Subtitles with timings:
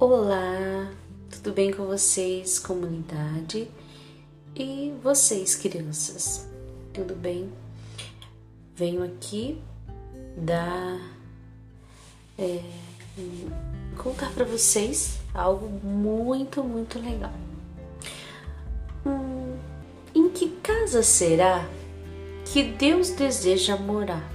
[0.00, 0.92] Olá,
[1.28, 3.68] tudo bem com vocês, comunidade?
[4.54, 6.48] E vocês, crianças,
[6.92, 7.52] tudo bem?
[8.76, 9.60] Venho aqui
[10.36, 11.00] dar.
[12.38, 12.60] É,
[14.00, 17.34] contar para vocês algo muito, muito legal.
[19.04, 19.56] Hum,
[20.14, 21.68] em que casa será
[22.44, 24.30] que Deus deseja morar?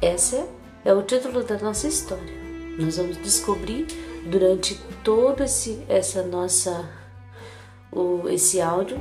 [0.00, 0.44] Esse
[0.84, 2.41] é o título da nossa história.
[2.78, 3.86] Nós vamos descobrir
[4.30, 6.88] durante todo esse essa nossa
[7.90, 9.00] o, esse áudio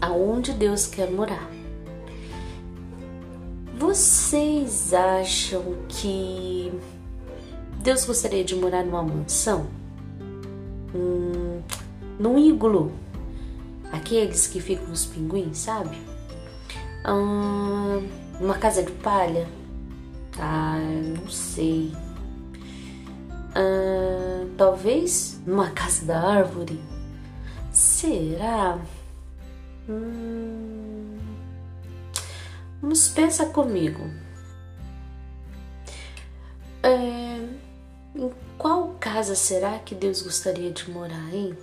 [0.00, 1.50] aonde Deus quer morar.
[3.78, 6.72] Vocês acham que
[7.82, 9.66] Deus gostaria de morar numa mansão?
[10.94, 11.60] Hum,
[12.18, 12.92] num iglu?
[13.92, 15.96] Aqueles que ficam os pinguins, sabe?
[17.06, 18.06] Hum,
[18.40, 19.46] uma casa de palha?
[20.38, 20.78] Ah,
[21.16, 21.92] não sei.
[23.56, 26.78] Hum, talvez numa casa da árvore?
[27.72, 28.78] Será?
[29.88, 31.16] Hum,
[32.82, 34.02] mas pensa comigo.
[36.82, 37.38] É,
[38.14, 41.56] em qual casa será que Deus gostaria de morar, hein?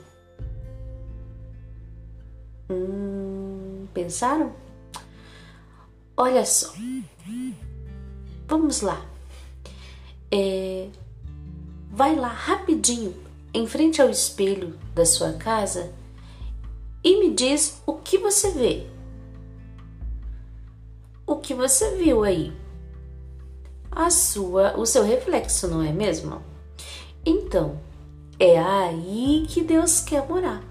[2.71, 4.51] Hum, pensaram?
[6.17, 6.73] Olha só.
[8.47, 8.99] Vamos lá.
[10.31, 10.89] É,
[11.93, 13.13] vai lá rapidinho,
[13.53, 15.93] em frente ao espelho da sua casa
[17.03, 18.87] e me diz o que você vê.
[21.27, 22.51] O que você viu aí?
[23.91, 26.41] A sua, o seu reflexo, não é mesmo?
[27.23, 27.79] Então,
[28.39, 30.63] é aí que Deus quer morar.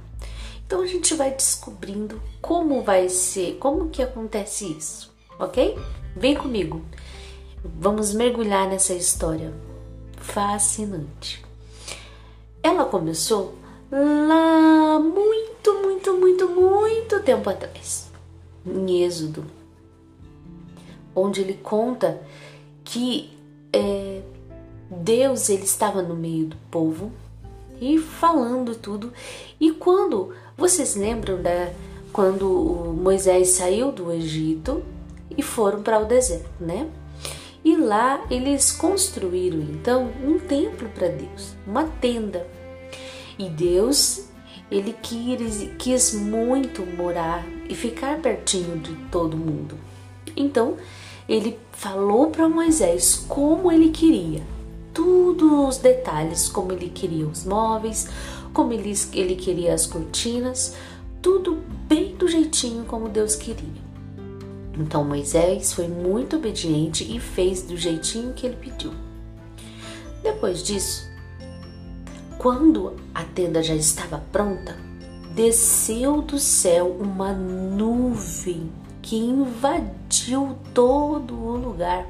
[0.67, 5.79] Então a gente vai descobrindo como vai ser, como que acontece isso, ok?
[6.17, 6.84] Vem comigo.
[7.64, 9.53] Vamos mergulhar nessa história
[10.23, 11.45] fascinante.
[12.63, 13.55] Ela começou
[13.91, 18.11] lá muito, muito, muito, muito tempo atrás,
[18.64, 19.45] em Êxodo,
[21.14, 22.23] onde ele conta
[22.85, 23.36] que
[23.73, 24.23] é,
[24.91, 27.13] Deus ele estava no meio do povo
[27.80, 29.13] e falando tudo.
[29.61, 31.73] E quando vocês lembram da
[32.13, 34.83] quando Moisés saiu do Egito
[35.36, 36.89] e foram para o deserto, né?
[37.64, 42.46] E lá eles construíram então um templo para Deus, uma tenda.
[43.39, 44.28] E Deus,
[44.70, 49.77] ele quis, quis muito morar e ficar pertinho de todo mundo.
[50.36, 50.77] Então,
[51.28, 54.42] ele falou para Moisés como ele queria
[54.92, 58.08] todos os detalhes, como ele queria os móveis,
[58.52, 60.77] como ele, ele queria as cortinas,
[61.20, 61.58] tudo
[61.89, 63.92] bem do jeitinho como Deus queria.
[64.78, 68.92] Então Moisés foi muito obediente e fez do jeitinho que ele pediu.
[70.22, 71.10] Depois disso,
[72.38, 74.77] quando a tenda já estava pronta,
[75.34, 78.70] desceu do céu uma nuvem
[79.02, 82.06] que invadiu todo o lugar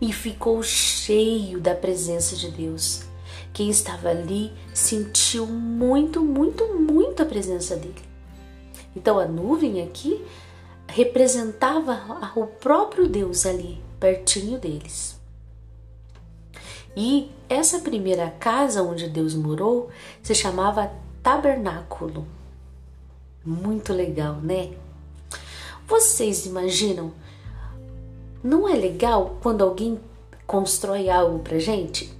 [0.00, 3.04] e ficou cheio da presença de Deus.
[3.52, 8.02] Quem estava ali sentiu muito, muito, muito a presença dele.
[8.94, 10.24] Então a nuvem aqui
[10.94, 15.20] representava o próprio Deus ali, pertinho deles.
[16.96, 19.90] E essa primeira casa onde Deus morou
[20.22, 22.24] se chamava Tabernáculo.
[23.44, 24.70] Muito legal, né?
[25.84, 27.12] Vocês imaginam
[28.40, 30.00] não é legal quando alguém
[30.46, 32.16] constrói algo pra gente?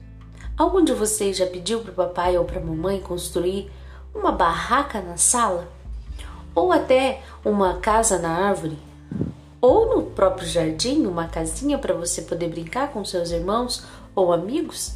[0.58, 3.70] Algum de vocês já pediu pro papai ou pra mamãe construir
[4.12, 5.73] uma barraca na sala?
[6.54, 8.78] Ou até uma casa na árvore?
[9.60, 13.84] Ou no próprio jardim, uma casinha para você poder brincar com seus irmãos
[14.14, 14.94] ou amigos?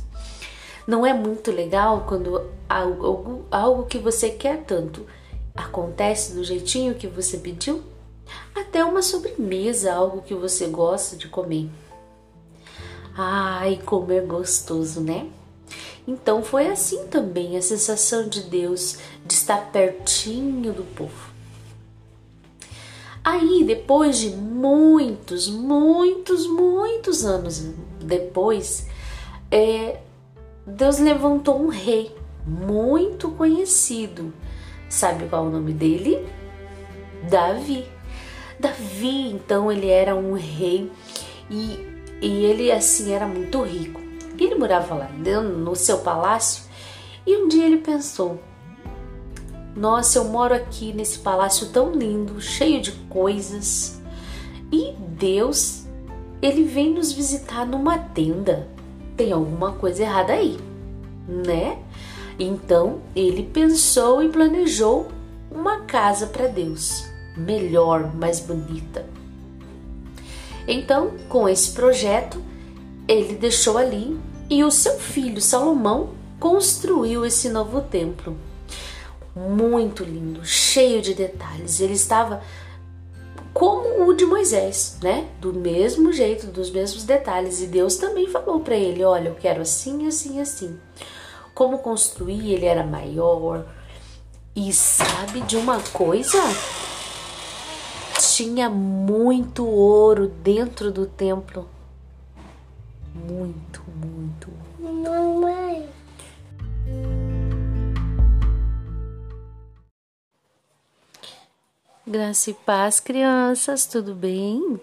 [0.87, 5.07] Não é muito legal quando algo, algo que você quer tanto
[5.55, 7.83] acontece do jeitinho que você pediu?
[8.55, 11.71] até uma sobremesa, algo que você gosta de comer.
[13.17, 15.29] Ai, como é gostoso, né?
[16.07, 21.28] Então foi assim também a sensação de Deus de estar pertinho do povo.
[23.31, 27.63] Aí, depois de muitos, muitos, muitos anos
[28.01, 28.89] depois,
[29.51, 29.99] é,
[30.67, 32.17] Deus levantou um rei
[32.47, 34.33] muito conhecido.
[34.89, 36.27] Sabe qual é o nome dele?
[37.29, 37.85] Davi.
[38.59, 40.91] Davi, então, ele era um rei
[41.51, 41.87] e,
[42.23, 44.01] e ele, assim, era muito rico.
[44.39, 46.65] Ele morava lá no seu palácio
[47.27, 48.41] e um dia ele pensou:
[49.79, 54.03] Nossa, eu moro aqui nesse palácio tão lindo, cheio de coisas,
[54.73, 55.85] e Deus,
[56.43, 58.67] ele vem nos visitar numa tenda.
[59.17, 60.59] Tem alguma coisa errada aí.
[61.29, 61.79] né?
[62.41, 65.07] Então ele pensou e planejou
[65.49, 67.05] uma casa para Deus,
[67.37, 69.07] melhor, mais bonita.
[70.67, 72.43] Então, com esse projeto,
[73.07, 74.19] ele deixou ali
[74.51, 76.11] e o seu filho Salomão
[76.41, 78.37] construiu esse novo templo.
[79.39, 81.81] Muito lindo, cheio de detalhes.
[81.81, 82.43] Ele estava
[83.55, 85.29] como o de Moisés, né?
[85.41, 87.61] Do mesmo jeito, dos mesmos detalhes.
[87.61, 90.79] E Deus também falou para ele: Olha, eu quero assim, assim, assim.
[91.55, 93.67] Como construir, ele era maior.
[94.55, 96.39] E sabe de uma coisa?
[98.21, 101.69] Tinha muito ouro dentro do templo.
[103.15, 104.49] Muito, muito.
[104.79, 105.89] Mamãe.
[112.11, 114.81] Graça e paz, crianças, tudo bem?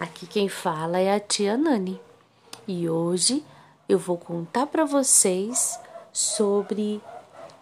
[0.00, 2.00] Aqui quem fala é a tia Nani
[2.66, 3.44] e hoje
[3.86, 5.78] eu vou contar para vocês
[6.10, 7.02] sobre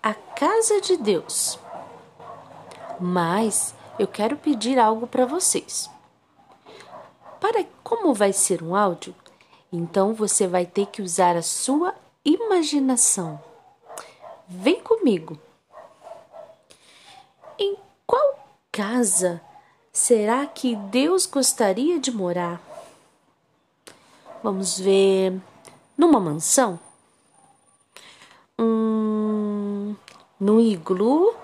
[0.01, 1.59] a casa de Deus.
[3.01, 5.91] Mas eu quero pedir algo para vocês.
[7.41, 9.17] Para como vai ser um áudio,
[9.73, 11.93] então você vai ter que usar a sua
[12.25, 13.43] imaginação.
[14.47, 15.37] Vem comigo.
[17.59, 18.46] Em qual
[18.77, 19.41] casa
[19.91, 22.61] será que Deus gostaria de morar?
[24.43, 25.41] Vamos ver.
[25.97, 26.79] Numa mansão?
[28.59, 29.97] Hum,
[30.39, 31.35] no iglu?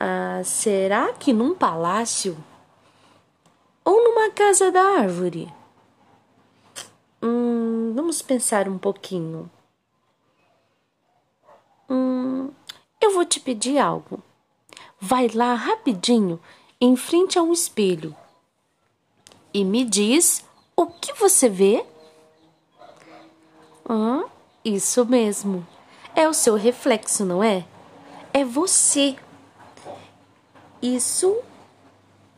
[0.00, 2.36] Ah, será que num palácio?
[3.84, 5.52] Ou numa casa da árvore?
[7.22, 9.48] Hum, vamos pensar um pouquinho.
[11.88, 12.50] Hum,
[13.00, 14.20] eu vou te pedir algo.
[15.00, 16.40] Vai lá rapidinho,
[16.80, 18.14] em frente a um espelho,
[19.54, 20.44] e me diz
[20.76, 21.84] o que você vê.
[23.88, 24.24] Ah,
[24.64, 25.66] isso mesmo.
[26.14, 27.64] É o seu reflexo, não é?
[28.32, 29.16] É você.
[30.82, 31.36] Isso.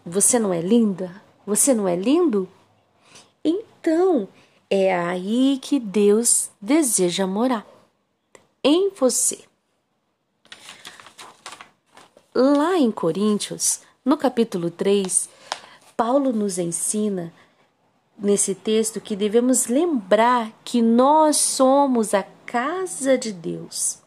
[0.05, 1.23] Você não é linda?
[1.47, 2.49] Você não é lindo?
[3.45, 4.29] Então,
[4.69, 7.67] é aí que Deus deseja morar
[8.63, 9.50] em você.
[12.33, 15.29] Lá em Coríntios, no capítulo 3,
[15.97, 17.33] Paulo nos ensina
[18.17, 23.99] nesse texto que devemos lembrar que nós somos a casa de Deus.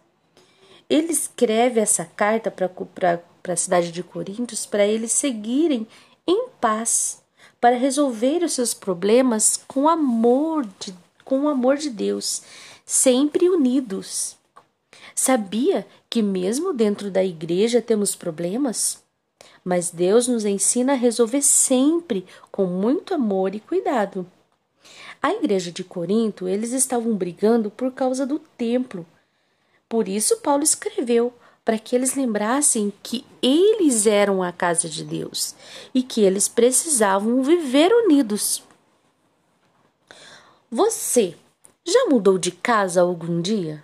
[0.90, 5.86] Ele escreve essa carta para a cidade de Coríntios para eles seguirem
[6.26, 7.22] em paz,
[7.60, 12.42] para resolver os seus problemas com amor de, com o amor de Deus,
[12.86, 14.38] sempre unidos.
[15.16, 19.04] Sabia que, mesmo dentro da igreja, temos problemas?
[19.64, 24.26] Mas Deus nos ensina a resolver sempre com muito amor e cuidado.
[25.22, 29.06] A igreja de Corinto, eles estavam brigando por causa do templo.
[29.88, 31.34] Por isso, Paulo escreveu
[31.64, 35.56] para que eles lembrassem que eles eram a casa de Deus
[35.94, 38.64] e que eles precisavam viver unidos.
[40.70, 41.36] Você
[41.86, 43.84] já mudou de casa algum dia?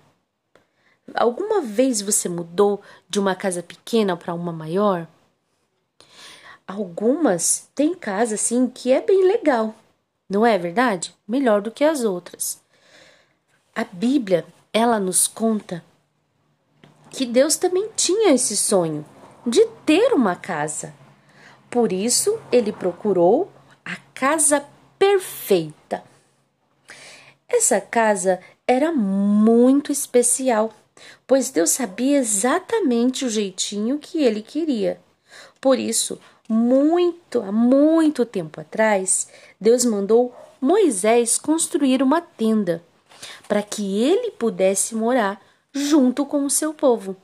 [1.13, 5.07] Alguma vez você mudou de uma casa pequena para uma maior?
[6.67, 9.73] Algumas têm casa assim que é bem legal,
[10.29, 11.15] não é verdade?
[11.27, 12.61] Melhor do que as outras.
[13.75, 15.83] A Bíblia, ela nos conta
[17.09, 19.05] que Deus também tinha esse sonho
[19.45, 20.93] de ter uma casa.
[21.69, 23.51] Por isso, ele procurou
[23.83, 24.63] a casa
[24.97, 26.03] perfeita.
[27.47, 30.71] Essa casa era muito especial
[31.25, 34.99] pois Deus sabia exatamente o jeitinho que ele queria.
[35.61, 39.27] Por isso, muito, há muito tempo atrás,
[39.59, 42.83] Deus mandou Moisés construir uma tenda
[43.47, 45.41] para que ele pudesse morar
[45.73, 47.15] junto com o seu povo.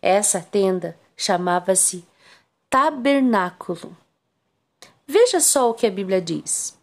[0.00, 2.04] Essa tenda chamava-se
[2.70, 3.96] tabernáculo.
[5.06, 6.76] Veja só o que a Bíblia diz.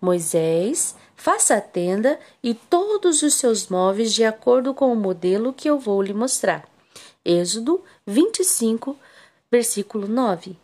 [0.00, 5.68] Moisés Faça a tenda e todos os seus móveis de acordo com o modelo que
[5.68, 6.66] eu vou lhe mostrar.
[7.22, 8.96] Êxodo 25,
[9.52, 10.56] versículo 9.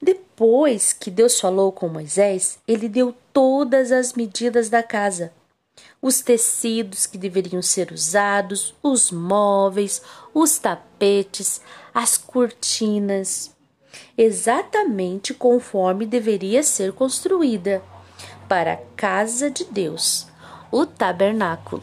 [0.00, 5.30] Depois que Deus falou com Moisés, ele deu todas as medidas da casa,
[6.00, 10.00] os tecidos que deveriam ser usados, os móveis,
[10.32, 11.60] os tapetes,
[11.92, 13.54] as cortinas,
[14.16, 17.82] exatamente conforme deveria ser construída
[18.48, 20.26] para a casa de Deus,
[20.70, 21.82] o tabernáculo.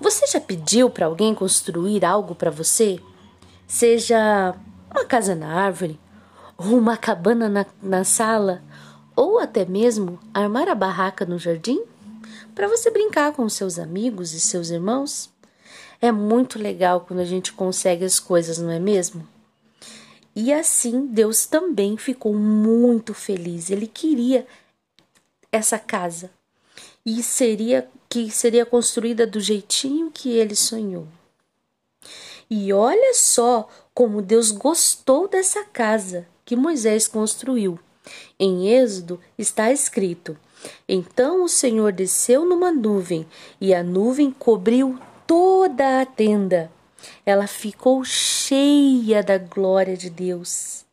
[0.00, 3.00] Você já pediu para alguém construir algo para você?
[3.66, 4.54] Seja
[4.90, 5.98] uma casa na árvore,
[6.56, 8.62] ou uma cabana na, na sala,
[9.14, 11.82] ou até mesmo armar a barraca no jardim?
[12.56, 15.28] para você brincar com seus amigos e seus irmãos.
[16.00, 19.28] É muito legal quando a gente consegue as coisas, não é mesmo?
[20.34, 23.68] E assim Deus também ficou muito feliz.
[23.68, 24.46] Ele queria
[25.50, 26.30] essa casa
[27.04, 31.06] e seria que seria construída do jeitinho que ele sonhou.
[32.48, 37.78] E olha só como Deus gostou dessa casa que Moisés construiu.
[38.38, 40.36] Em Êxodo está escrito:
[40.88, 43.26] Então o Senhor desceu numa nuvem,
[43.60, 46.70] e a nuvem cobriu toda a tenda.
[47.24, 50.85] Ela ficou cheia da glória de Deus.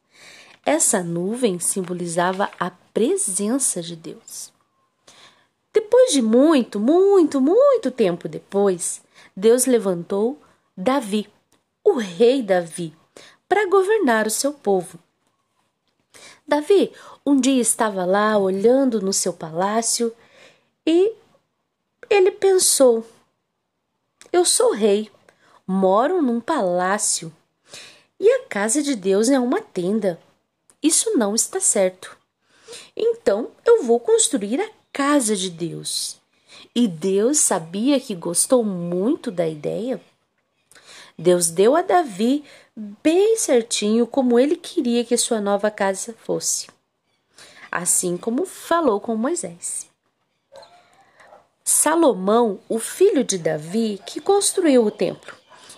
[0.65, 4.53] Essa nuvem simbolizava a presença de Deus.
[5.73, 9.01] Depois de muito, muito, muito tempo depois,
[9.35, 10.39] Deus levantou
[10.75, 11.27] Davi,
[11.83, 12.95] o rei Davi,
[13.49, 14.97] para governar o seu povo.
[16.47, 16.91] Davi
[17.25, 20.13] um dia estava lá olhando no seu palácio
[20.85, 21.13] e
[22.09, 23.05] ele pensou:
[24.31, 25.11] Eu sou rei,
[25.67, 27.33] moro num palácio
[28.19, 30.19] e a casa de Deus é uma tenda.
[30.83, 32.17] Isso não está certo.
[32.95, 36.21] Então eu vou construir a casa de Deus.
[36.75, 40.01] E Deus sabia que gostou muito da ideia.
[41.17, 42.43] Deus deu a Davi
[42.75, 46.67] bem certinho como ele queria que sua nova casa fosse,
[47.71, 49.87] assim como falou com Moisés.
[51.63, 55.35] Salomão, o filho de Davi, que construiu o templo.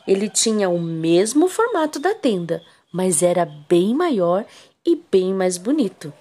[0.07, 4.45] Ele tinha o mesmo formato da tenda, mas era bem maior
[4.85, 6.13] e bem mais bonito.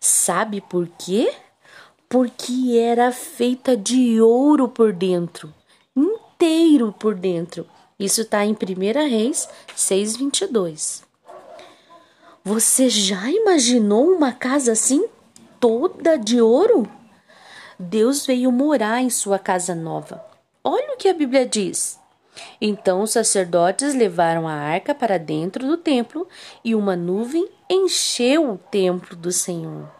[0.00, 1.32] Sabe por quê?
[2.08, 5.52] Porque era feita de ouro por dentro,
[5.94, 7.66] inteiro por dentro
[7.98, 11.02] isso está em 1 Reis 6,22.
[12.44, 15.08] Você já imaginou uma casa assim,
[15.58, 16.88] toda de ouro?
[17.76, 20.24] Deus veio morar em sua casa nova.
[20.62, 21.98] Olha o que a Bíblia diz.
[22.60, 26.28] Então os sacerdotes levaram a arca para dentro do templo
[26.64, 29.90] e uma nuvem encheu o templo do Senhor.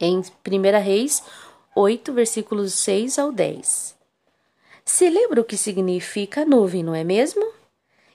[0.00, 0.22] Em 1
[0.82, 1.22] Reis
[1.74, 3.94] 8, versículos 6 ao 10.
[4.84, 7.52] Se lembra o que significa nuvem, não é mesmo?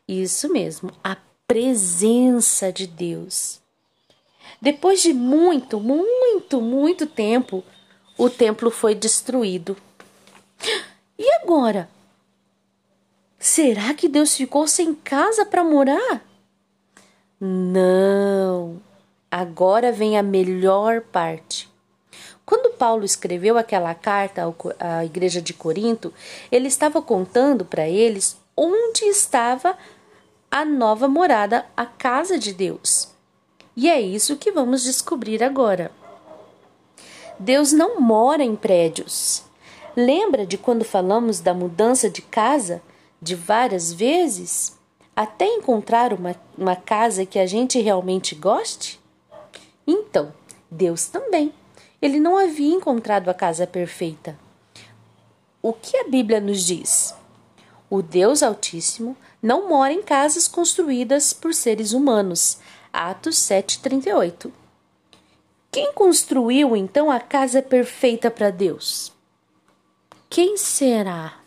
[0.08, 3.60] Isso mesmo, a presença de Deus.
[4.62, 7.63] Depois de muito, muito, muito tempo,
[8.18, 9.75] o templo foi destruído.
[11.18, 11.89] E agora?
[13.38, 16.28] Será que Deus ficou sem casa para morar?
[17.39, 18.81] Não.
[19.31, 21.69] Agora vem a melhor parte.
[22.46, 24.43] Quando Paulo escreveu aquela carta
[24.79, 26.12] à igreja de Corinto,
[26.51, 29.77] ele estava contando para eles onde estava
[30.50, 33.10] a nova morada, a casa de Deus.
[33.75, 35.91] E é isso que vamos descobrir agora.
[37.38, 39.43] Deus não mora em prédios.
[39.96, 42.81] Lembra de quando falamos da mudança de casa
[43.22, 44.78] de várias vezes
[45.21, 48.99] até encontrar uma, uma casa que a gente realmente goste?
[49.85, 50.33] Então,
[50.69, 51.53] Deus também
[52.01, 54.38] ele não havia encontrado a casa perfeita.
[55.61, 57.13] O que a Bíblia nos diz?
[57.89, 62.59] O Deus Altíssimo não mora em casas construídas por seres humanos.
[62.93, 64.51] Atos 7:38.
[65.71, 69.11] Quem construiu então a casa perfeita para Deus?
[70.29, 71.39] Quem será?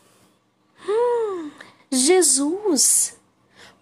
[0.86, 1.50] Hum,
[1.90, 3.16] Jesus.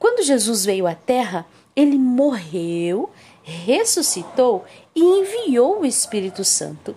[0.01, 3.09] Quando Jesus veio à Terra, ele morreu
[3.51, 4.65] ressuscitou
[4.95, 6.95] e enviou o Espírito Santo.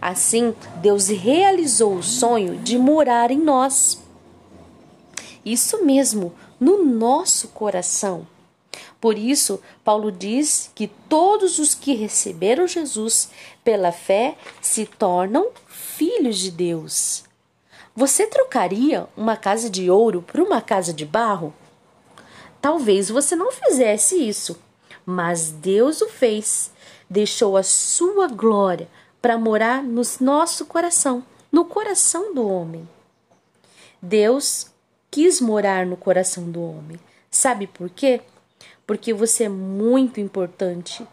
[0.00, 4.00] Assim, Deus realizou o sonho de morar em nós.
[5.44, 8.26] Isso mesmo, no nosso coração.
[9.00, 13.30] Por isso, Paulo diz que todos os que receberam Jesus
[13.62, 17.24] pela fé se tornam filhos de Deus.
[17.94, 21.54] Você trocaria uma casa de ouro por uma casa de barro?
[22.60, 24.58] Talvez você não fizesse isso,
[25.04, 26.72] mas Deus o fez,
[27.08, 28.88] deixou a sua glória
[29.22, 32.88] para morar no nosso coração, no coração do homem.
[34.00, 34.68] Deus
[35.10, 36.98] quis morar no coração do homem.
[37.30, 38.20] Sabe por quê?
[38.86, 41.06] Porque você é muito importante,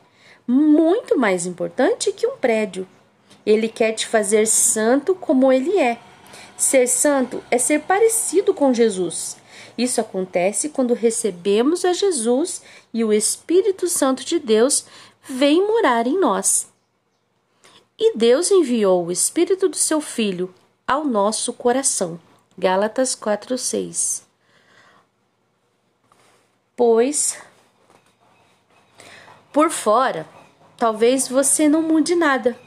[0.48, 2.88] muito mais importante que um prédio.
[3.46, 6.00] Ele quer te fazer santo como ele é.
[6.56, 9.38] Ser santo é ser parecido com Jesus.
[9.78, 12.62] Isso acontece quando recebemos a Jesus
[12.94, 14.86] e o Espírito Santo de Deus
[15.24, 16.72] vem morar em nós.
[17.98, 20.54] E Deus enviou o Espírito do seu Filho
[20.88, 22.20] ao nosso coração.
[22.58, 24.24] Gálatas 4:6.
[26.76, 27.38] Pois
[29.54, 30.28] por fora,
[30.76, 32.58] talvez você não mude nada,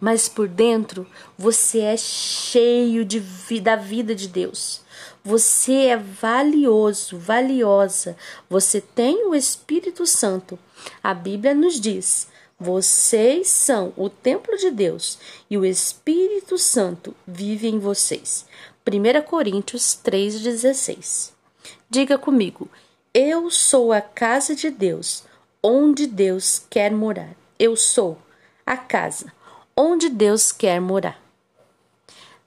[0.00, 1.06] mas por dentro
[1.36, 3.20] você é cheio de
[3.60, 4.80] da vida de Deus.
[5.22, 8.16] Você é valioso, valiosa.
[8.48, 10.58] Você tem o Espírito Santo.
[11.02, 17.68] A Bíblia nos diz: vocês são o templo de Deus e o Espírito Santo vive
[17.68, 18.46] em vocês.
[18.86, 21.32] 1 Coríntios 3,16.
[21.88, 22.68] Diga comigo:
[23.14, 25.24] Eu sou a casa de Deus,
[25.62, 27.34] onde Deus quer morar.
[27.58, 28.18] Eu sou
[28.66, 29.32] a casa
[29.76, 31.18] onde Deus quer morar.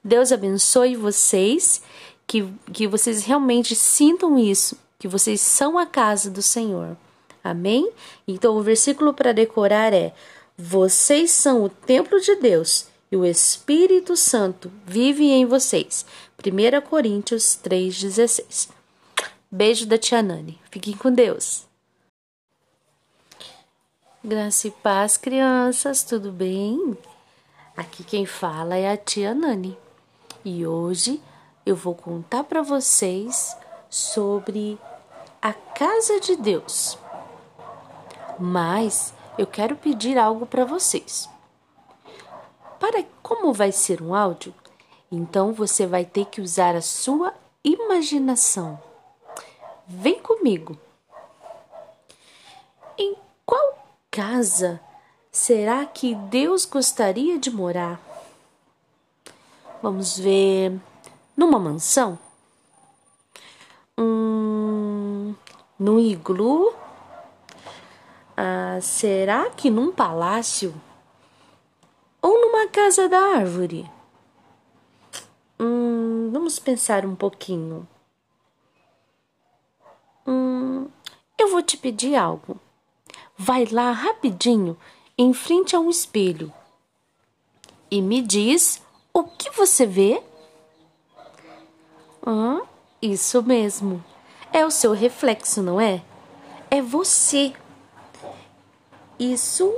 [0.03, 1.81] Deus abençoe vocês,
[2.27, 6.97] que, que vocês realmente sintam isso, que vocês são a casa do Senhor.
[7.43, 7.91] Amém?
[8.27, 10.13] Então, o versículo para decorar é:
[10.57, 16.05] Vocês são o templo de Deus e o Espírito Santo vive em vocês.
[16.39, 18.69] 1 Coríntios 3,16.
[19.51, 20.59] Beijo da tia Nani.
[20.71, 21.67] Fiquem com Deus.
[24.23, 26.97] Graça e paz, crianças, tudo bem?
[27.77, 29.77] Aqui quem fala é a tia Nani.
[30.43, 31.21] E hoje
[31.65, 33.55] eu vou contar para vocês
[33.89, 34.77] sobre
[35.41, 36.97] a casa de Deus.
[38.39, 41.29] Mas eu quero pedir algo para vocês.
[42.79, 44.53] Para como vai ser um áudio,
[45.11, 48.81] então você vai ter que usar a sua imaginação.
[49.87, 50.77] Vem comigo.
[52.97, 53.15] Em
[53.45, 53.77] qual
[54.11, 54.81] casa
[55.31, 58.01] será que Deus gostaria de morar?
[59.81, 60.79] Vamos ver.
[61.35, 62.17] Numa mansão?
[63.97, 65.35] Hum,
[65.79, 66.73] no iglu?
[68.35, 70.73] Ah, será que num palácio?
[72.21, 73.89] Ou numa casa da árvore?
[75.59, 77.87] Hum, vamos pensar um pouquinho.
[80.25, 80.87] Hum,
[81.37, 82.59] eu vou te pedir algo.
[83.37, 84.77] Vai lá rapidinho,
[85.17, 86.51] em frente a um espelho,
[87.89, 88.81] e me diz
[89.13, 90.23] o que você vê.
[92.25, 92.61] Ah,
[93.01, 94.03] isso mesmo.
[94.51, 96.01] É o seu reflexo, não é?
[96.71, 97.53] É você.
[99.19, 99.75] Isso.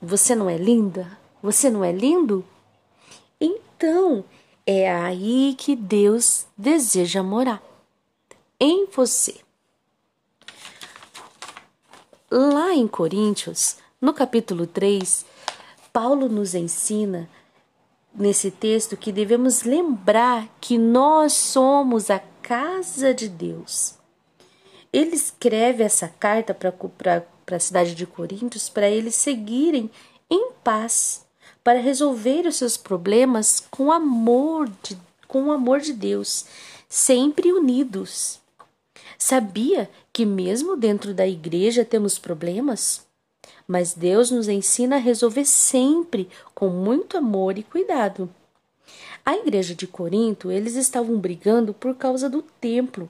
[0.00, 1.18] Você não é linda?
[1.42, 2.44] Você não é lindo?
[3.38, 4.24] Então,
[4.66, 7.62] é aí que Deus deseja morar
[8.58, 9.40] em você.
[12.30, 15.26] Lá em Coríntios, no capítulo 3,
[15.92, 17.28] Paulo nos ensina
[18.14, 23.94] nesse texto que devemos lembrar que nós somos a casa de Deus.
[24.92, 29.90] Ele escreve essa carta para a cidade de Coríntios para eles seguirem
[30.30, 31.26] em paz,
[31.64, 34.96] para resolver os seus problemas com amor de,
[35.26, 36.46] com o amor de Deus,
[36.88, 38.38] sempre unidos.
[39.18, 43.04] Sabia que mesmo dentro da igreja temos problemas?
[43.66, 48.28] Mas Deus nos ensina a resolver sempre com muito amor e cuidado.
[49.24, 53.08] A igreja de Corinto, eles estavam brigando por causa do templo.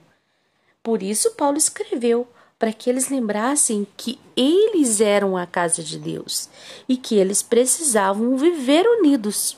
[0.81, 6.49] Por isso Paulo escreveu para que eles lembrassem que eles eram a casa de Deus
[6.87, 9.57] e que eles precisavam viver unidos.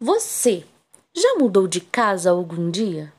[0.00, 0.64] Você
[1.14, 3.12] já mudou de casa algum dia?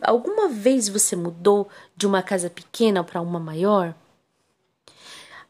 [0.00, 3.94] Alguma vez você mudou de uma casa pequena para uma maior?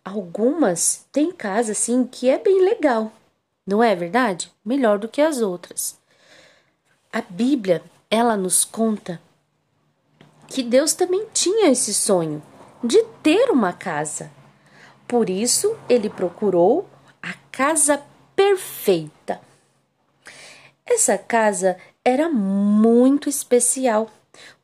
[0.05, 3.13] Algumas têm casa assim que é bem legal,
[3.67, 4.53] não é verdade?
[4.65, 5.99] Melhor do que as outras.
[7.13, 9.21] A Bíblia, ela nos conta
[10.47, 12.43] que Deus também tinha esse sonho
[12.83, 14.31] de ter uma casa.
[15.09, 16.89] Por isso, ele procurou
[17.23, 18.03] a casa
[18.37, 19.41] perfeita.
[20.85, 24.11] Essa casa era muito especial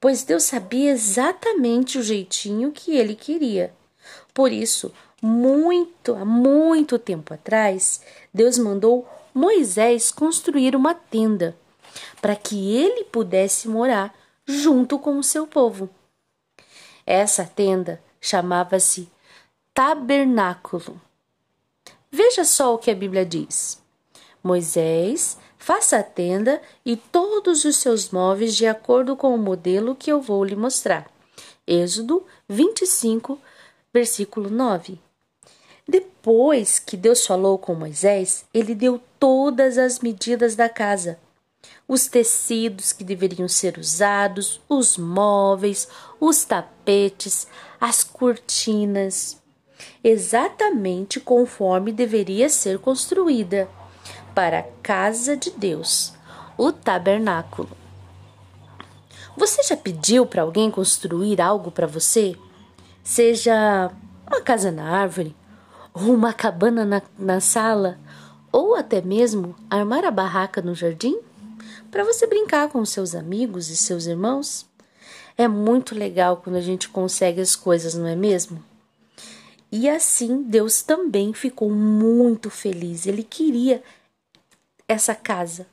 [0.01, 3.73] pois Deus sabia exatamente o jeitinho que ele queria.
[4.33, 8.01] Por isso, muito, há muito tempo atrás,
[8.33, 11.57] Deus mandou Moisés construir uma tenda
[12.21, 14.15] para que ele pudesse morar
[14.47, 15.89] junto com o seu povo.
[17.07, 19.09] Essa tenda chamava-se
[19.73, 21.01] tabernáculo.
[22.11, 23.81] Veja só o que a Bíblia diz.
[24.43, 30.11] Moisés Faça a tenda e todos os seus móveis de acordo com o modelo que
[30.11, 31.07] eu vou lhe mostrar.
[31.67, 33.39] Êxodo 25,
[33.93, 34.99] versículo 9.
[35.91, 41.19] Depois que Deus falou com Moisés, ele deu todas as medidas da casa,
[41.89, 45.89] os tecidos que deveriam ser usados, os móveis,
[46.21, 47.49] os tapetes,
[47.81, 49.43] as cortinas,
[50.05, 53.69] exatamente conforme deveria ser construída
[54.33, 56.13] para a casa de Deus,
[56.57, 57.77] o tabernáculo.
[59.37, 62.37] Você já pediu para alguém construir algo para você?
[63.03, 63.91] Seja
[64.29, 65.35] uma casa na árvore,
[65.93, 67.99] ou uma cabana na, na sala,
[68.53, 71.19] ou até mesmo armar a barraca no jardim
[71.91, 74.67] para você brincar com seus amigos e seus irmãos.
[75.37, 78.63] É muito legal quando a gente consegue as coisas, não é mesmo?
[79.73, 83.07] E assim Deus também ficou muito feliz.
[83.07, 83.83] Ele queria
[84.89, 85.67] essa casa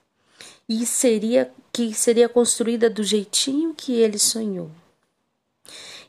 [0.69, 4.69] e seria que seria construída do jeitinho que ele sonhou.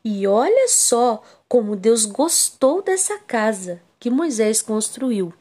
[0.05, 5.33] E olha só como Deus gostou dessa casa que Moisés construiu.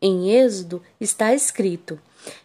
[0.00, 1.98] Em Êxodo está escrito: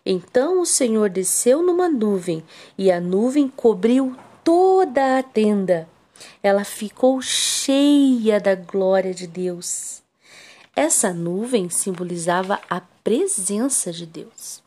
[0.06, 2.44] Então o Senhor desceu numa nuvem,
[2.78, 5.88] e a nuvem cobriu toda a tenda.
[6.42, 10.02] Ela ficou cheia da glória de Deus.
[10.76, 14.62] Essa nuvem simbolizava a presença de Deus.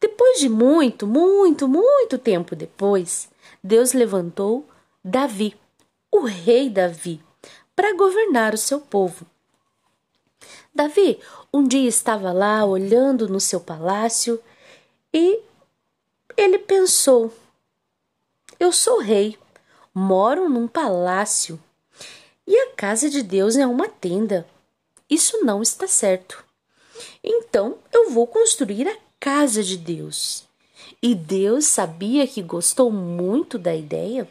[0.00, 3.28] Depois de muito, muito, muito tempo depois,
[3.62, 4.66] Deus levantou
[5.04, 5.56] Davi,
[6.10, 7.20] o rei Davi,
[7.74, 9.26] para governar o seu povo.
[10.78, 11.18] Davi
[11.52, 14.40] um dia estava lá olhando no seu palácio
[15.12, 15.40] e
[16.36, 17.34] ele pensou:
[18.60, 19.36] Eu sou rei,
[19.92, 21.58] moro num palácio
[22.46, 24.46] e a casa de Deus é uma tenda.
[25.10, 26.44] Isso não está certo.
[27.24, 30.44] Então eu vou construir a casa de Deus.
[31.02, 34.28] E Deus sabia que gostou muito da ideia.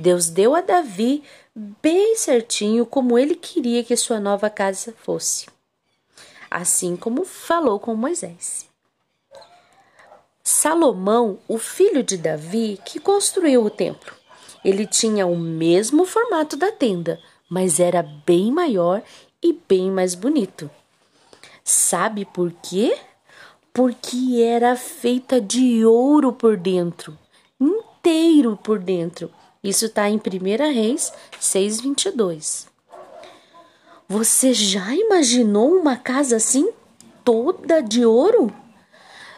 [0.00, 1.22] Deus deu a Davi
[1.54, 5.46] bem certinho como ele queria que sua nova casa fosse,
[6.50, 8.66] assim como falou com Moisés.
[10.42, 14.14] Salomão, o filho de Davi, que construiu o templo.
[14.64, 19.02] Ele tinha o mesmo formato da tenda, mas era bem maior
[19.42, 20.70] e bem mais bonito.
[21.62, 22.96] Sabe por quê?
[23.70, 27.18] Porque era feita de ouro por dentro,
[27.60, 29.30] inteiro por dentro.
[29.62, 32.66] Isso está em 1 Reis 6,22.
[34.08, 36.72] Você já imaginou uma casa assim,
[37.22, 38.52] toda de ouro?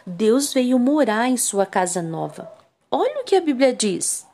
[0.05, 2.51] Deus veio morar em sua casa nova.
[2.89, 4.25] Olha o que a Bíblia diz.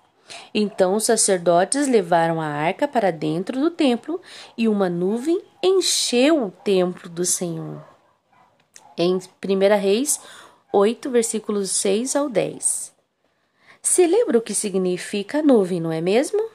[0.54, 4.21] Então os sacerdotes levaram a arca para dentro do templo
[4.56, 7.84] e uma nuvem encheu o templo do Senhor.
[8.95, 9.19] Em 1
[9.80, 10.19] Reis
[10.71, 12.98] 8, versículos 6 ao 10.
[13.81, 16.49] Se lembra o que significa nuvem, não é mesmo?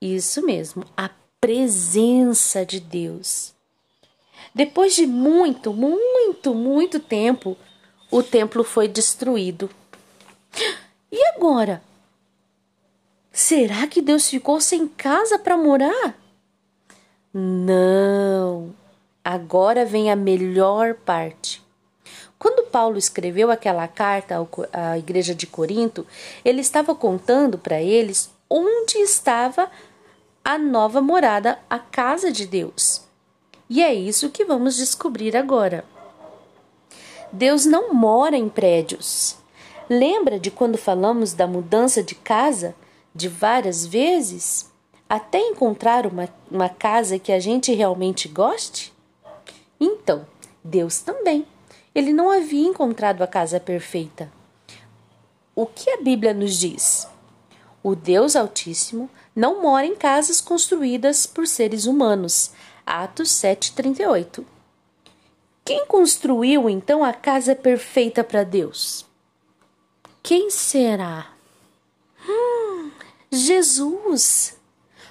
[0.00, 3.54] Isso mesmo, a presença de Deus.
[4.54, 7.56] Depois de muito, muito, muito tempo,
[8.10, 9.70] o templo foi destruído.
[11.10, 11.82] E agora?
[13.32, 16.18] Será que Deus ficou sem casa para morar?
[17.32, 18.74] Não.
[19.24, 21.62] Agora vem a melhor parte.
[22.40, 24.36] Quando Paulo escreveu aquela carta
[24.72, 26.06] à igreja de Corinto,
[26.42, 29.70] ele estava contando para eles onde estava
[30.42, 33.02] a nova morada, a casa de Deus.
[33.68, 35.84] E é isso que vamos descobrir agora.
[37.30, 39.36] Deus não mora em prédios.
[39.86, 42.74] Lembra de quando falamos da mudança de casa
[43.14, 44.70] de várias vezes
[45.06, 48.94] até encontrar uma, uma casa que a gente realmente goste?
[49.78, 50.26] Então,
[50.64, 51.46] Deus também
[51.94, 54.30] ele não havia encontrado a casa perfeita.
[55.54, 57.08] O que a Bíblia nos diz?
[57.82, 62.52] O Deus Altíssimo não mora em casas construídas por seres humanos.
[62.86, 64.44] Atos 7:38.
[65.64, 69.06] Quem construiu então a casa perfeita para Deus?
[70.22, 71.32] Quem será?
[72.28, 72.90] Hum,
[73.30, 74.56] Jesus.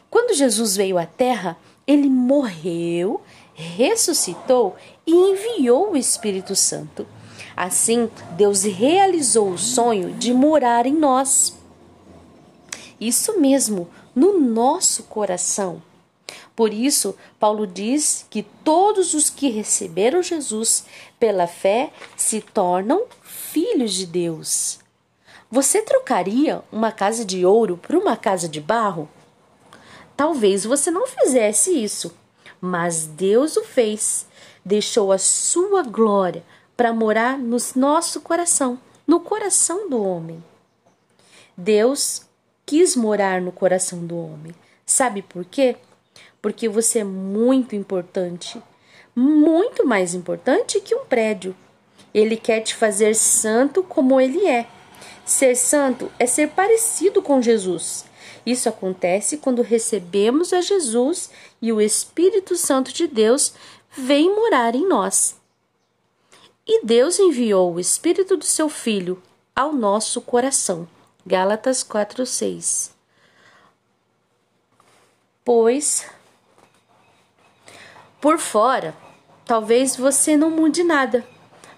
[0.09, 3.21] Quando Jesus veio à Terra, ele morreu,
[3.53, 4.75] ressuscitou
[5.09, 7.07] e enviou o Espírito Santo.
[7.57, 11.57] Assim, Deus realizou o sonho de morar em nós.
[13.01, 15.81] Isso mesmo, no nosso coração.
[16.55, 20.85] Por isso, Paulo diz que todos os que receberam Jesus
[21.19, 24.79] pela fé se tornam filhos de Deus.
[25.49, 29.09] Você trocaria uma casa de ouro por uma casa de barro?
[30.15, 32.13] Talvez você não fizesse isso,
[32.61, 34.27] mas Deus o fez
[34.69, 36.43] deixou a sua glória
[36.77, 40.43] para morar no nosso coração, no coração do homem.
[41.57, 42.21] Deus
[42.67, 44.53] quis morar no coração do homem.
[44.85, 45.75] Sabe por quê?
[46.39, 48.61] Porque você é muito importante,
[49.15, 51.55] muito mais importante que um prédio.
[52.13, 54.67] Ele quer te fazer santo como ele é.
[55.25, 58.05] Ser santo é ser parecido com Jesus.
[58.45, 63.53] Isso acontece quando recebemos a Jesus e o Espírito Santo de Deus
[63.91, 65.39] vem morar em nós.
[66.67, 69.21] E Deus enviou o Espírito do seu Filho
[69.55, 70.87] ao nosso coração.
[71.25, 72.91] Gálatas 4:6.
[75.43, 76.05] Pois
[78.21, 78.95] Por fora,
[79.45, 81.25] talvez você não mude nada,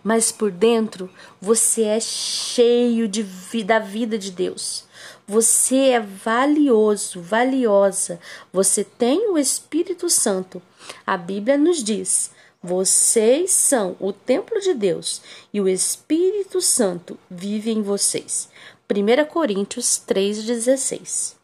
[0.04, 3.24] mas por dentro você é cheio de
[3.64, 4.86] da vida de Deus.
[5.32, 8.20] Você é valioso, valiosa.
[8.52, 10.62] Você tem o Espírito Santo.
[11.08, 15.22] A Bíblia nos diz: vocês são o templo de Deus
[15.54, 18.50] e o Espírito Santo vive em vocês.
[18.92, 21.36] 1 Coríntios 3,16.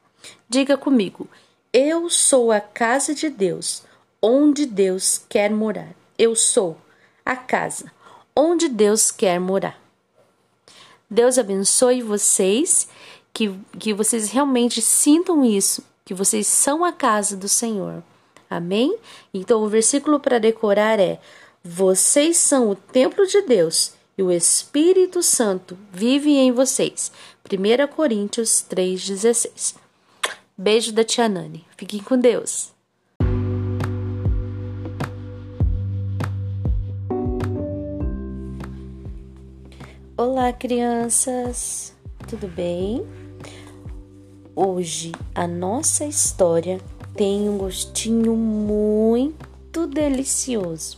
[0.49, 1.25] Diga comigo:
[1.71, 3.83] Eu sou a casa de Deus,
[4.21, 5.95] onde Deus quer morar.
[6.17, 6.75] Eu sou
[7.23, 7.89] a casa
[8.35, 9.79] onde Deus quer morar.
[11.09, 12.89] Deus abençoe vocês
[13.37, 18.01] que, que vocês realmente sintam isso, que vocês são a casa do Senhor.
[18.49, 18.97] Amém?
[19.31, 21.19] Então o versículo para decorar é:
[21.63, 27.11] Vocês são o templo de Deus e o Espírito Santo vive em vocês.
[27.45, 29.75] 1 Coríntios 3,16.
[30.57, 31.63] Beijo da Tia Nani.
[31.77, 32.71] Fiquem com Deus.
[40.17, 41.95] Olá, crianças!
[42.27, 43.26] Tudo bem?
[44.59, 46.79] Hoje a nossa história
[47.13, 50.97] tem um gostinho muito delicioso.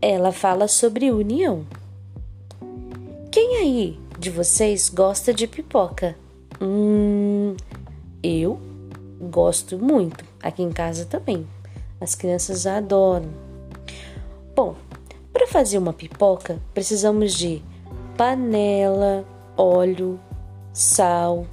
[0.00, 1.66] Ela fala sobre união.
[3.30, 6.16] Quem aí de vocês gosta de pipoca?
[6.58, 7.54] Hum,
[8.22, 8.58] eu
[9.20, 10.24] gosto muito.
[10.42, 11.46] Aqui em casa também.
[12.00, 13.28] As crianças adoram.
[14.56, 14.74] Bom,
[15.34, 17.62] para fazer uma pipoca, precisamos de
[18.16, 19.22] panela,
[19.54, 20.18] óleo,
[20.78, 21.44] sal,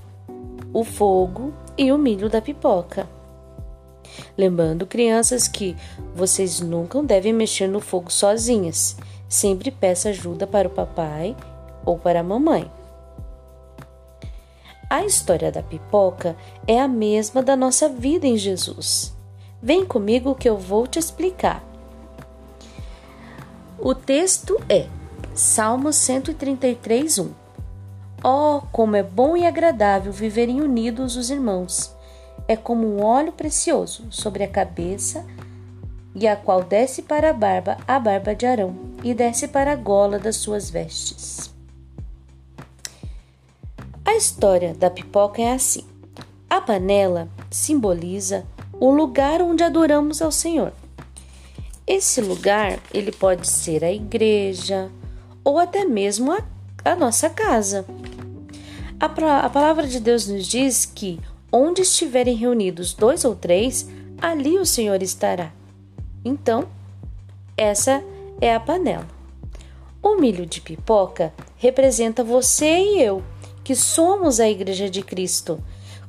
[0.71, 3.09] o fogo e o milho da pipoca.
[4.37, 5.75] Lembrando, crianças, que
[6.13, 8.95] vocês nunca devem mexer no fogo sozinhas.
[9.27, 11.35] Sempre peça ajuda para o papai
[11.83, 12.71] ou para a mamãe.
[14.87, 16.35] A história da pipoca
[16.67, 19.11] é a mesma da nossa vida em Jesus.
[19.59, 21.63] Vem comigo que eu vou te explicar.
[23.79, 24.87] O texto é
[25.33, 27.44] Salmo 133, 1.
[28.27, 31.95] Oh, como é bom e agradável viverem unidos os irmãos!
[32.47, 35.23] É como um óleo precioso sobre a cabeça,
[36.15, 39.75] e a qual desce para a barba a barba de Arão, e desce para a
[39.75, 41.53] gola das suas vestes.
[44.03, 45.85] A história da pipoca é assim:
[46.49, 50.73] a panela simboliza o lugar onde adoramos ao Senhor.
[51.85, 54.89] Esse lugar, ele pode ser a igreja
[55.43, 56.54] ou até mesmo a,
[56.85, 57.85] a nossa casa.
[58.99, 59.05] A,
[59.45, 61.19] a palavra de Deus nos diz que
[61.51, 63.89] onde estiverem reunidos dois ou três,
[64.21, 65.51] ali o Senhor estará.
[66.23, 66.67] Então,
[67.57, 68.03] essa
[68.39, 69.07] é a panela.
[70.01, 73.23] O milho de pipoca representa você e eu,
[73.63, 75.59] que somos a Igreja de Cristo.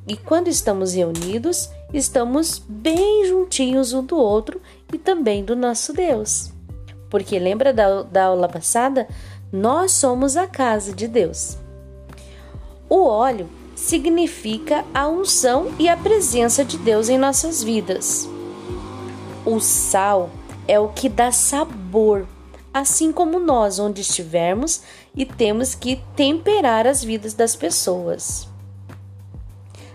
[0.07, 4.61] E quando estamos reunidos, estamos bem juntinhos um do outro
[4.93, 6.53] e também do nosso Deus.
[7.09, 9.09] Porque lembra da, da aula passada?
[9.53, 11.57] Nós somos a casa de Deus.
[12.89, 18.29] O óleo significa a unção e a presença de Deus em nossas vidas.
[19.45, 20.31] O sal
[20.67, 22.27] é o que dá sabor,
[22.75, 24.83] assim como nós, onde estivermos,
[25.15, 28.49] e temos que temperar as vidas das pessoas.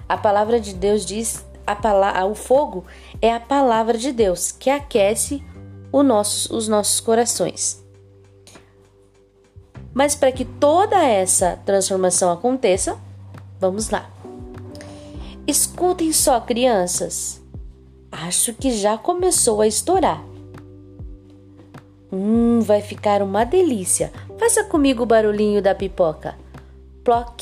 [0.08, 2.86] A palavra de Deus diz: a palavra, o fogo
[3.22, 5.44] é a palavra de Deus que aquece
[5.92, 7.81] nosso, os nossos corações.
[9.94, 12.98] Mas para que toda essa transformação aconteça,
[13.60, 14.10] vamos lá.
[15.46, 17.42] Escutem só, crianças.
[18.12, 20.24] Acho que já começou a estourar.
[22.12, 24.12] Hum, vai ficar uma delícia.
[24.38, 26.36] Faça comigo o barulhinho da pipoca.
[27.04, 27.42] Ploc,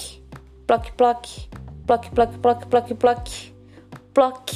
[0.65, 1.25] ploc, ploc,
[1.85, 3.29] ploc, ploc, ploc, ploc, ploc,
[4.13, 4.51] ploc,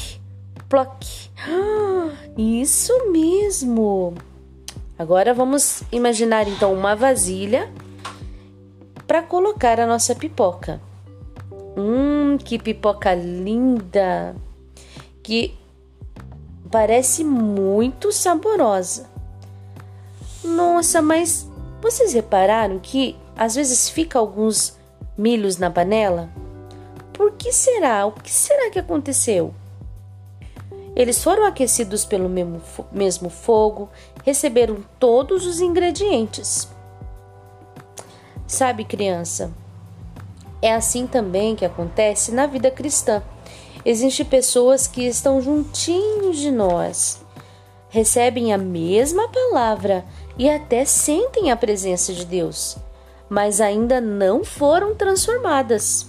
[0.70, 1.04] ploc.
[2.38, 4.14] Isso mesmo.
[4.98, 7.70] Agora vamos imaginar então uma vasilha
[9.08, 10.82] para colocar a nossa pipoca.
[11.78, 14.36] Hum, que pipoca linda!
[15.22, 15.58] Que
[16.72, 19.10] parece muito saborosa.
[20.44, 21.48] Nossa, mas
[21.82, 24.78] vocês repararam que às vezes fica alguns
[25.18, 26.30] milhos na panela?
[27.14, 28.06] Por que será?
[28.06, 29.54] O que será que aconteceu?
[30.96, 32.30] Eles foram aquecidos pelo
[32.92, 33.90] mesmo fogo,
[34.24, 36.68] receberam todos os ingredientes.
[38.48, 39.52] Sabe, criança,
[40.62, 43.22] é assim também que acontece na vida cristã.
[43.86, 47.22] Existem pessoas que estão juntinhos de nós,
[47.90, 50.06] recebem a mesma palavra
[50.38, 52.78] e até sentem a presença de Deus,
[53.30, 56.06] mas ainda não foram transformadas.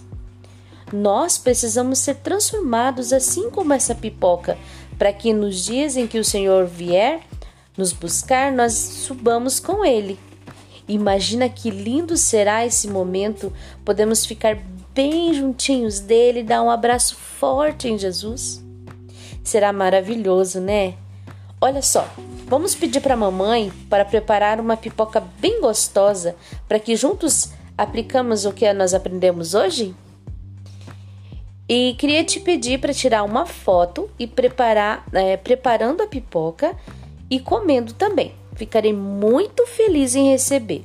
[0.93, 4.57] Nós precisamos ser transformados assim como essa pipoca,
[4.97, 7.23] para que nos dias em que o Senhor vier
[7.77, 10.17] nos buscar, nós subamos com Ele.
[10.87, 13.53] Imagina que lindo será esse momento,
[13.85, 14.59] podemos ficar
[14.95, 18.63] bem juntinhos dele dar um abraço forte em Jesus.
[19.43, 20.95] Será maravilhoso, né?
[21.61, 22.07] Olha só,
[22.47, 26.37] vamos pedir para a mamãe para preparar uma pipoca bem gostosa
[26.69, 29.95] para que juntos aplicamos o que nós aprendemos hoje?
[31.67, 36.77] E queria te pedir para tirar uma foto e preparar, é, preparando a pipoca
[37.31, 38.35] e comendo também.
[38.55, 40.85] Ficarei muito feliz em receber.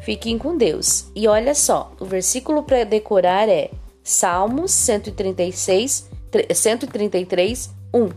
[0.00, 1.06] Fiquem com Deus.
[1.14, 3.70] E olha só, o versículo para decorar é
[4.02, 6.10] Salmos 136,
[6.54, 8.08] 133, 1.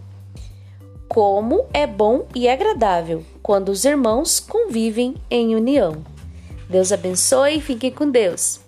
[1.07, 6.03] Como é bom e agradável quando os irmãos convivem em união.
[6.69, 8.66] Deus abençoe e fiquem com Deus.